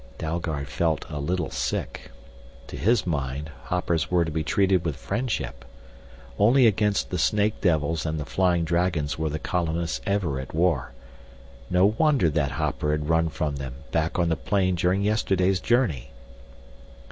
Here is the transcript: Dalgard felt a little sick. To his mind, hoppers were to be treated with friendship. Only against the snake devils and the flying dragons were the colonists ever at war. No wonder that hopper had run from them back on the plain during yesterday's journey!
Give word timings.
Dalgard 0.17 0.67
felt 0.67 1.05
a 1.11 1.19
little 1.19 1.51
sick. 1.51 2.09
To 2.65 2.75
his 2.75 3.05
mind, 3.05 3.51
hoppers 3.65 4.09
were 4.09 4.25
to 4.25 4.31
be 4.31 4.43
treated 4.43 4.83
with 4.83 4.95
friendship. 4.95 5.63
Only 6.39 6.65
against 6.65 7.11
the 7.11 7.19
snake 7.19 7.61
devils 7.61 8.03
and 8.03 8.19
the 8.19 8.25
flying 8.25 8.63
dragons 8.63 9.19
were 9.19 9.29
the 9.29 9.37
colonists 9.37 10.01
ever 10.07 10.39
at 10.39 10.55
war. 10.55 10.93
No 11.69 11.85
wonder 11.99 12.31
that 12.31 12.53
hopper 12.53 12.89
had 12.93 13.09
run 13.09 13.29
from 13.29 13.57
them 13.57 13.75
back 13.91 14.17
on 14.17 14.29
the 14.29 14.35
plain 14.35 14.73
during 14.73 15.03
yesterday's 15.03 15.59
journey! 15.59 16.09